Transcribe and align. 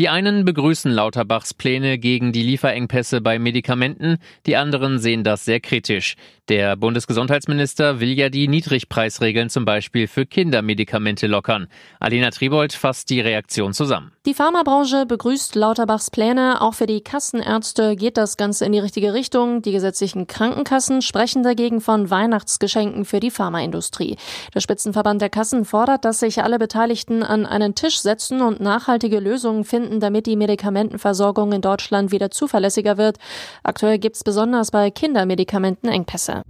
Die 0.00 0.08
einen 0.08 0.44
begrüßen 0.44 0.90
Lauterbachs 0.90 1.54
Pläne 1.54 1.98
gegen 1.98 2.32
die 2.32 2.42
Lieferengpässe 2.42 3.20
bei 3.20 3.38
Medikamenten, 3.38 4.16
die 4.44 4.56
anderen 4.56 4.98
sehen 4.98 5.22
das 5.22 5.44
sehr 5.44 5.60
kritisch. 5.60 6.16
Der 6.48 6.74
Bundesgesundheitsminister 6.74 8.00
will 8.00 8.10
ja 8.10 8.28
die 8.28 8.48
Niedrigpreisregeln 8.48 9.50
zum 9.50 9.64
Beispiel 9.64 10.08
für 10.08 10.26
Kindermedikamente 10.26 11.28
lockern. 11.28 11.68
Alena 12.00 12.30
Tribold 12.30 12.72
fasst 12.72 13.08
die 13.08 13.20
Reaktion 13.20 13.72
zusammen. 13.72 14.10
Die 14.26 14.34
Pharmabranche 14.34 15.06
begrüßt 15.06 15.54
Lauterbachs 15.54 16.10
Pläne. 16.10 16.60
Auch 16.60 16.74
für 16.74 16.86
die 16.86 17.00
Kassenärzte 17.00 17.94
geht 17.94 18.16
das 18.16 18.36
Ganze 18.36 18.66
in 18.66 18.72
die 18.72 18.80
richtige 18.80 19.14
Richtung. 19.14 19.62
Die 19.62 19.72
gesetzlichen 19.72 20.26
Krankenkassen 20.26 21.02
sprechen 21.02 21.44
dagegen 21.44 21.80
von 21.80 22.10
Weihnachtsgeschenken 22.10 23.04
für 23.04 23.20
die 23.20 23.30
Pharmaindustrie. 23.30 24.16
Der 24.54 24.60
Spitzenverband 24.60 25.22
der 25.22 25.30
Kassen 25.30 25.64
fordert, 25.64 26.04
dass 26.04 26.20
sich 26.20 26.42
alle 26.42 26.58
Beteiligten 26.58 27.22
an 27.22 27.46
einen 27.46 27.74
Tisch 27.74 28.00
setzen 28.00 28.42
und 28.42 28.60
nachhaltige 28.60 29.20
Lösungen 29.20 29.64
finden 29.64 29.83
finden, 29.84 30.00
damit 30.00 30.26
die 30.26 30.36
Medikamentenversorgung 30.36 31.52
in 31.52 31.60
Deutschland 31.60 32.10
wieder 32.10 32.30
zuverlässiger 32.30 32.96
wird. 32.96 33.18
Aktuell 33.62 33.98
gibt 33.98 34.16
es 34.16 34.24
besonders 34.24 34.70
bei 34.70 34.90
Kindermedikamenten 34.90 35.88
Engpässe. 35.88 36.42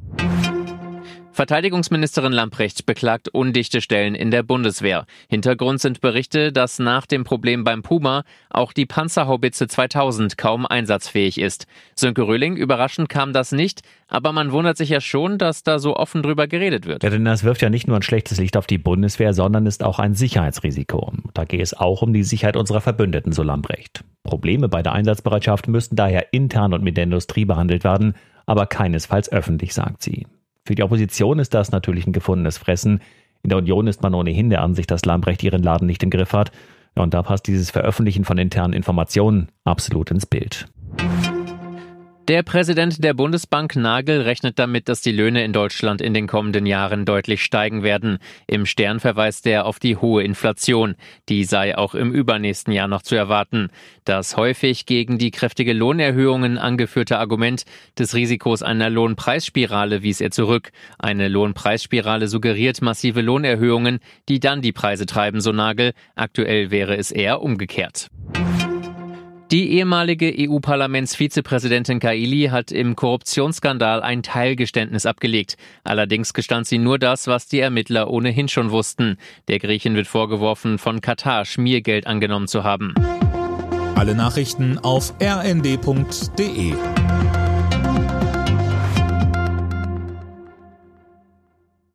Verteidigungsministerin 1.34 2.32
Lamprecht 2.32 2.86
beklagt 2.86 3.28
undichte 3.28 3.80
Stellen 3.80 4.14
in 4.14 4.30
der 4.30 4.44
Bundeswehr. 4.44 5.04
Hintergrund 5.28 5.80
sind 5.80 6.00
Berichte, 6.00 6.52
dass 6.52 6.78
nach 6.78 7.06
dem 7.06 7.24
Problem 7.24 7.64
beim 7.64 7.82
Puma 7.82 8.22
auch 8.50 8.72
die 8.72 8.86
Panzerhaubitze 8.86 9.66
2000 9.66 10.38
kaum 10.38 10.64
einsatzfähig 10.64 11.40
ist. 11.40 11.66
Sönke 11.96 12.22
Röhling, 12.22 12.54
überraschend 12.54 13.08
kam 13.08 13.32
das 13.32 13.50
nicht, 13.50 13.80
aber 14.06 14.30
man 14.30 14.52
wundert 14.52 14.76
sich 14.76 14.90
ja 14.90 15.00
schon, 15.00 15.36
dass 15.36 15.64
da 15.64 15.80
so 15.80 15.96
offen 15.96 16.22
drüber 16.22 16.46
geredet 16.46 16.86
wird. 16.86 17.02
Ja, 17.02 17.10
denn 17.10 17.24
das 17.24 17.42
wirft 17.42 17.62
ja 17.62 17.68
nicht 17.68 17.88
nur 17.88 17.96
ein 17.96 18.02
schlechtes 18.02 18.38
Licht 18.38 18.56
auf 18.56 18.68
die 18.68 18.78
Bundeswehr, 18.78 19.34
sondern 19.34 19.66
ist 19.66 19.82
auch 19.82 19.98
ein 19.98 20.14
Sicherheitsrisiko. 20.14 21.14
Da 21.34 21.44
geht 21.44 21.62
es 21.62 21.74
auch 21.74 22.02
um 22.02 22.12
die 22.12 22.22
Sicherheit 22.22 22.56
unserer 22.56 22.80
Verbündeten, 22.80 23.32
so 23.32 23.42
Lambrecht. 23.42 24.04
Probleme 24.22 24.68
bei 24.68 24.84
der 24.84 24.92
Einsatzbereitschaft 24.92 25.66
müssten 25.66 25.96
daher 25.96 26.32
intern 26.32 26.72
und 26.72 26.84
mit 26.84 26.96
der 26.96 27.04
Industrie 27.04 27.44
behandelt 27.44 27.82
werden, 27.82 28.14
aber 28.46 28.66
keinesfalls 28.66 29.32
öffentlich, 29.32 29.74
sagt 29.74 30.00
sie. 30.00 30.28
Für 30.66 30.74
die 30.74 30.82
Opposition 30.82 31.38
ist 31.38 31.52
das 31.52 31.72
natürlich 31.72 32.06
ein 32.06 32.14
gefundenes 32.14 32.56
Fressen. 32.56 33.00
In 33.42 33.50
der 33.50 33.58
Union 33.58 33.86
ist 33.86 34.02
man 34.02 34.14
ohnehin 34.14 34.48
der 34.48 34.62
Ansicht, 34.62 34.90
dass 34.90 35.04
Lambrecht 35.04 35.42
ihren 35.42 35.62
Laden 35.62 35.86
nicht 35.86 36.02
im 36.02 36.08
Griff 36.08 36.32
hat. 36.32 36.52
Und 36.94 37.12
da 37.12 37.22
passt 37.22 37.46
dieses 37.46 37.70
Veröffentlichen 37.70 38.24
von 38.24 38.38
internen 38.38 38.72
Informationen 38.72 39.48
absolut 39.64 40.10
ins 40.10 40.24
Bild. 40.24 40.68
Der 42.26 42.42
Präsident 42.42 43.04
der 43.04 43.12
Bundesbank 43.12 43.76
Nagel 43.76 44.22
rechnet 44.22 44.58
damit, 44.58 44.88
dass 44.88 45.02
die 45.02 45.12
Löhne 45.12 45.44
in 45.44 45.52
Deutschland 45.52 46.00
in 46.00 46.14
den 46.14 46.26
kommenden 46.26 46.64
Jahren 46.64 47.04
deutlich 47.04 47.44
steigen 47.44 47.82
werden. 47.82 48.16
Im 48.46 48.64
Stern 48.64 48.98
verweist 48.98 49.46
er 49.46 49.66
auf 49.66 49.78
die 49.78 49.98
hohe 49.98 50.22
Inflation. 50.22 50.94
Die 51.28 51.44
sei 51.44 51.76
auch 51.76 51.94
im 51.94 52.12
übernächsten 52.12 52.72
Jahr 52.72 52.88
noch 52.88 53.02
zu 53.02 53.14
erwarten. 53.14 53.68
Das 54.06 54.38
häufig 54.38 54.86
gegen 54.86 55.18
die 55.18 55.32
kräftige 55.32 55.74
Lohnerhöhungen 55.74 56.56
angeführte 56.56 57.18
Argument 57.18 57.64
des 57.98 58.14
Risikos 58.14 58.62
einer 58.62 58.88
Lohnpreisspirale 58.88 60.02
wies 60.02 60.22
er 60.22 60.30
zurück. 60.30 60.72
Eine 60.98 61.28
Lohnpreisspirale 61.28 62.28
suggeriert 62.28 62.80
massive 62.80 63.20
Lohnerhöhungen, 63.20 63.98
die 64.30 64.40
dann 64.40 64.62
die 64.62 64.72
Preise 64.72 65.04
treiben, 65.04 65.42
so 65.42 65.52
Nagel. 65.52 65.92
Aktuell 66.14 66.70
wäre 66.70 66.96
es 66.96 67.10
eher 67.10 67.42
umgekehrt. 67.42 68.08
Die 69.54 69.70
ehemalige 69.70 70.34
EU-Parlamentsvizepräsidentin 70.36 72.00
Kaili 72.00 72.48
hat 72.50 72.72
im 72.72 72.96
Korruptionsskandal 72.96 74.02
ein 74.02 74.24
Teilgeständnis 74.24 75.06
abgelegt. 75.06 75.56
Allerdings 75.84 76.34
gestand 76.34 76.66
sie 76.66 76.78
nur 76.78 76.98
das, 76.98 77.28
was 77.28 77.46
die 77.46 77.60
Ermittler 77.60 78.10
ohnehin 78.10 78.48
schon 78.48 78.72
wussten. 78.72 79.16
Der 79.46 79.60
Griechin 79.60 79.94
wird 79.94 80.08
vorgeworfen, 80.08 80.78
von 80.78 81.00
Katar 81.00 81.44
Schmiergeld 81.44 82.08
angenommen 82.08 82.48
zu 82.48 82.64
haben. 82.64 82.94
Alle 83.94 84.16
Nachrichten 84.16 84.80
auf 84.80 85.14
rnd.de 85.22 86.74